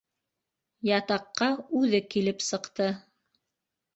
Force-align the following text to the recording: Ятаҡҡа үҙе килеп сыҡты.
Ятаҡҡа 0.89 1.49
үҙе 1.81 2.01
килеп 2.15 2.43
сыҡты. 2.47 2.87